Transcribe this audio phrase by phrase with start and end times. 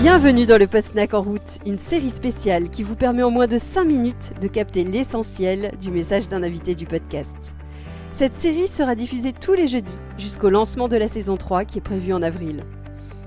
[0.00, 3.58] Bienvenue dans le Snack en route, une série spéciale qui vous permet en moins de
[3.58, 7.54] 5 minutes de capter l'essentiel du message d'un invité du podcast.
[8.10, 11.82] Cette série sera diffusée tous les jeudis jusqu'au lancement de la saison 3 qui est
[11.82, 12.64] prévue en avril.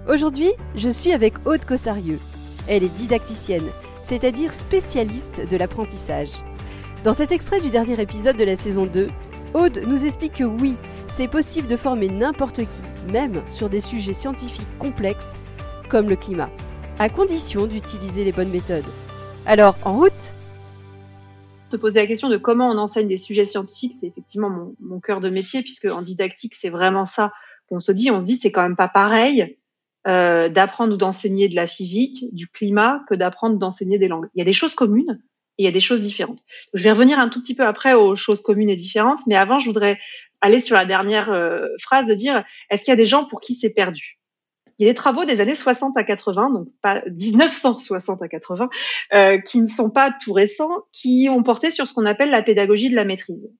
[0.09, 2.19] Aujourd'hui, je suis avec Aude Cossarieux.
[2.67, 3.69] Elle est didacticienne,
[4.03, 6.31] c'est-à-dire spécialiste de l'apprentissage.
[7.05, 9.07] Dans cet extrait du dernier épisode de la saison 2,
[9.53, 10.75] Aude nous explique que oui,
[11.07, 15.31] c'est possible de former n'importe qui, même sur des sujets scientifiques complexes
[15.87, 16.49] comme le climat,
[16.99, 18.85] à condition d'utiliser les bonnes méthodes.
[19.45, 20.11] Alors, en route?
[21.71, 25.19] Se poser la question de comment on enseigne des sujets scientifiques, c'est effectivement mon, cœur
[25.19, 27.31] de métier, puisque en didactique, c'est vraiment ça
[27.69, 28.11] qu'on se dit.
[28.11, 29.57] On se dit, c'est quand même pas pareil
[30.07, 34.27] euh, d'apprendre ou d'enseigner de la physique, du climat, que d'apprendre d'enseigner des langues.
[34.35, 35.21] Il y a des choses communes
[35.57, 36.43] et il y a des choses différentes.
[36.73, 39.57] je vais revenir un tout petit peu après aux choses communes et différentes, mais avant,
[39.57, 39.97] je voudrais
[40.41, 43.39] aller sur la dernière euh, phrase de dire, est-ce qu'il y a des gens pour
[43.39, 44.19] qui c'est perdu?
[44.77, 48.69] Il y a des travaux des années 60 à 80, donc pas 1960 à 80,
[49.13, 52.41] euh, qui ne sont pas tout récents, qui ont porté sur ce qu'on appelle la
[52.41, 53.51] pédagogie de la maîtrise.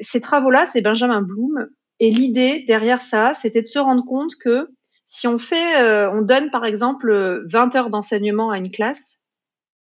[0.00, 1.68] ces travaux-là, c'est Benjamin Bloom,
[2.00, 4.70] et l'idée derrière ça, c'était de se rendre compte que
[5.06, 9.22] si on fait, euh, on donne par exemple 20 heures d'enseignement à une classe,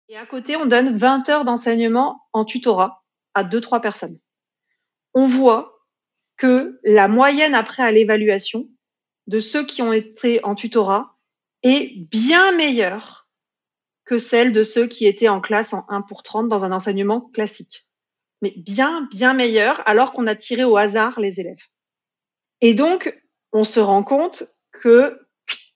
[0.10, 3.04] et à côté on donne 20 heures d'enseignement en tutorat
[3.36, 4.18] à deux trois personnes,
[5.14, 5.78] on voit
[6.38, 8.68] que la moyenne après à l'évaluation
[9.32, 11.18] de ceux qui ont été en tutorat
[11.64, 13.30] est bien meilleure
[14.04, 17.22] que celle de ceux qui étaient en classe en 1 pour 30 dans un enseignement
[17.22, 17.88] classique.
[18.42, 21.64] Mais bien, bien meilleure alors qu'on a tiré au hasard les élèves.
[22.60, 23.18] Et donc,
[23.54, 24.44] on se rend compte
[24.74, 25.18] que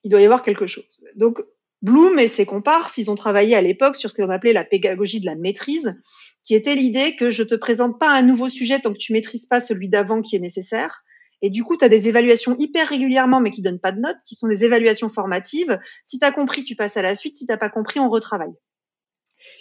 [0.04, 1.06] il doit y avoir quelque chose.
[1.16, 1.42] Donc,
[1.82, 5.22] Bloom et ses comparses, ils ont travaillé à l'époque sur ce qu'on appelait la pédagogie
[5.22, 5.98] de la maîtrise,
[6.44, 9.46] qui était l'idée que je te présente pas un nouveau sujet tant que tu maîtrises
[9.46, 11.05] pas celui d'avant qui est nécessaire.
[11.42, 14.18] Et du coup, tu as des évaluations hyper régulièrement, mais qui donnent pas de notes,
[14.26, 15.80] qui sont des évaluations formatives.
[16.04, 17.36] Si tu as compris, tu passes à la suite.
[17.36, 18.54] Si t'as pas compris, on retravaille.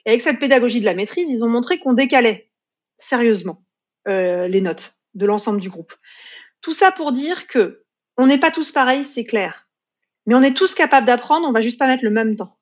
[0.07, 2.51] Et avec cette pédagogie de la maîtrise, ils ont montré qu'on décalait
[2.99, 3.65] sérieusement
[4.09, 5.93] euh, les notes de l'ensemble du groupe.
[6.61, 7.85] Tout ça pour dire que
[8.17, 9.69] on n'est pas tous pareils, c'est clair.
[10.27, 12.59] Mais on est tous capables d'apprendre, on va juste pas mettre le même temps.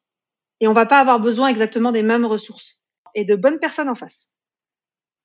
[0.61, 2.83] Et on va pas avoir besoin exactement des mêmes ressources
[3.15, 4.33] et de bonnes personnes en face.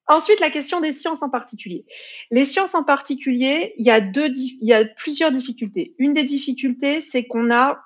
[0.07, 1.85] Ensuite, la question des sciences en particulier.
[2.31, 5.95] Les sciences en particulier, il y a plusieurs difficultés.
[5.97, 7.83] Une des difficultés, c'est qu'on a,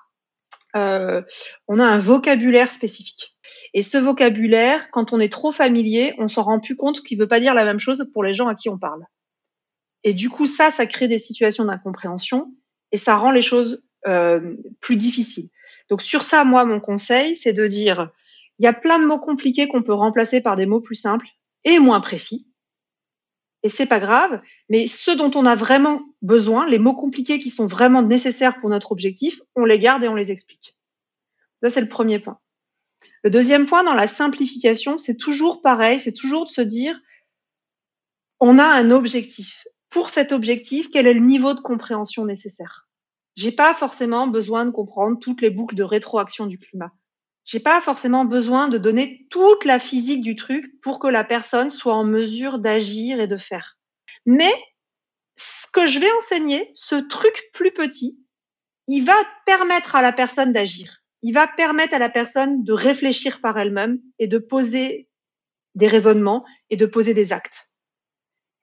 [0.76, 1.20] euh,
[1.68, 3.36] a un vocabulaire spécifique.
[3.74, 7.26] Et ce vocabulaire, quand on est trop familier, on s'en rend plus compte qu'il veut
[7.26, 9.04] pas dire la même chose pour les gens à qui on parle.
[10.04, 12.54] Et du coup, ça, ça crée des situations d'incompréhension
[12.92, 15.48] et ça rend les choses euh, plus difficiles.
[15.88, 18.10] Donc sur ça, moi, mon conseil, c'est de dire,
[18.58, 21.26] il y a plein de mots compliqués qu'on peut remplacer par des mots plus simples
[21.64, 22.48] et moins précis.
[23.62, 27.50] Et c'est pas grave, mais ceux dont on a vraiment besoin, les mots compliqués qui
[27.50, 30.76] sont vraiment nécessaires pour notre objectif, on les garde et on les explique.
[31.62, 32.40] Ça, c'est le premier point.
[33.22, 37.00] Le deuxième point, dans la simplification, c'est toujours pareil, c'est toujours de se dire,
[38.40, 42.88] on a un objectif pour cet objectif, quel est le niveau de compréhension nécessaire?
[43.36, 46.92] J'ai pas forcément besoin de comprendre toutes les boucles de rétroaction du climat.
[47.44, 51.70] J'ai pas forcément besoin de donner toute la physique du truc pour que la personne
[51.70, 53.78] soit en mesure d'agir et de faire.
[54.26, 54.52] Mais
[55.36, 58.20] ce que je vais enseigner, ce truc plus petit,
[58.86, 59.16] il va
[59.46, 61.02] permettre à la personne d'agir.
[61.22, 65.08] Il va permettre à la personne de réfléchir par elle-même et de poser
[65.74, 67.70] des raisonnements et de poser des actes.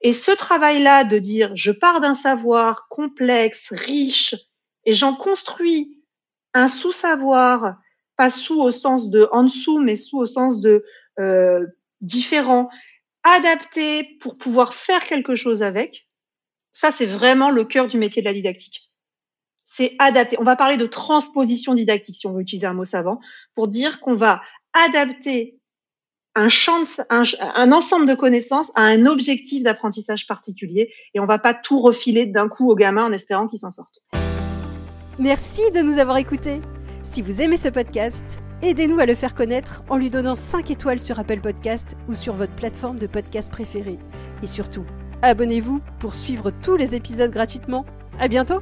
[0.02, 4.36] Et ce travail-là de dire je pars d'un savoir complexe, riche,
[4.86, 6.02] et j'en construis
[6.54, 7.78] un sous-savoir,
[8.20, 10.84] pas sous au sens de en dessous, mais sous au sens de
[11.20, 11.66] euh,
[12.02, 12.70] différent,
[13.24, 16.10] adapté pour pouvoir faire quelque chose avec,
[16.74, 18.92] ça c'est vraiment le cœur du métier de la didactique.
[19.66, 20.36] C'est adapter.
[20.38, 23.22] On va parler de transposition didactique, si on veut utiliser un mot savant,
[23.56, 24.42] pour dire qu'on va
[24.74, 25.58] adapter
[26.36, 31.54] un, champ, un, ensemble de connaissances à un objectif d'apprentissage particulier et on va pas
[31.54, 34.02] tout refiler d'un coup au gamin en espérant qu'il s'en sorte.
[35.20, 36.60] Merci de nous avoir écoutés.
[37.12, 41.00] Si vous aimez ce podcast, aidez-nous à le faire connaître en lui donnant 5 étoiles
[41.00, 43.98] sur Apple Podcast ou sur votre plateforme de podcast préférée.
[44.44, 44.86] Et surtout,
[45.24, 47.88] abonnez-vous pour suivre tous les épisodes gratuitement.
[48.20, 48.62] À bientôt!